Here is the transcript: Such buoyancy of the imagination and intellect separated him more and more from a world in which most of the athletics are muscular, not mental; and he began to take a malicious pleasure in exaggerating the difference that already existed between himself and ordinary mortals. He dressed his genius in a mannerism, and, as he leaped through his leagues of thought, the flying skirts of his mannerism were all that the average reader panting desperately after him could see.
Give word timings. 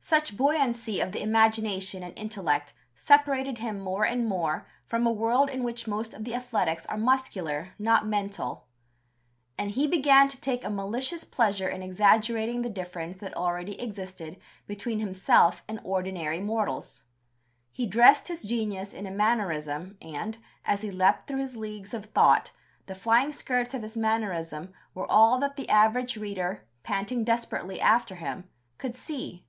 Such 0.00 0.38
buoyancy 0.38 1.00
of 1.00 1.12
the 1.12 1.20
imagination 1.22 2.02
and 2.02 2.18
intellect 2.18 2.72
separated 2.96 3.58
him 3.58 3.78
more 3.78 4.06
and 4.06 4.26
more 4.26 4.66
from 4.86 5.06
a 5.06 5.12
world 5.12 5.50
in 5.50 5.62
which 5.62 5.86
most 5.86 6.14
of 6.14 6.24
the 6.24 6.34
athletics 6.34 6.86
are 6.86 6.96
muscular, 6.96 7.74
not 7.78 8.06
mental; 8.06 8.64
and 9.58 9.72
he 9.72 9.86
began 9.86 10.26
to 10.28 10.40
take 10.40 10.64
a 10.64 10.70
malicious 10.70 11.24
pleasure 11.24 11.68
in 11.68 11.82
exaggerating 11.82 12.62
the 12.62 12.70
difference 12.70 13.18
that 13.18 13.36
already 13.36 13.78
existed 13.78 14.40
between 14.66 14.98
himself 14.98 15.62
and 15.68 15.78
ordinary 15.84 16.40
mortals. 16.40 17.04
He 17.70 17.84
dressed 17.84 18.28
his 18.28 18.44
genius 18.44 18.94
in 18.94 19.04
a 19.06 19.10
mannerism, 19.10 19.98
and, 20.00 20.38
as 20.64 20.80
he 20.80 20.90
leaped 20.90 21.26
through 21.26 21.40
his 21.40 21.54
leagues 21.54 21.92
of 21.92 22.06
thought, 22.06 22.50
the 22.86 22.94
flying 22.94 23.30
skirts 23.30 23.74
of 23.74 23.82
his 23.82 23.94
mannerism 23.94 24.72
were 24.94 25.10
all 25.12 25.36
that 25.40 25.56
the 25.56 25.68
average 25.68 26.16
reader 26.16 26.66
panting 26.82 27.24
desperately 27.24 27.78
after 27.78 28.14
him 28.14 28.48
could 28.78 28.96
see. 28.96 29.44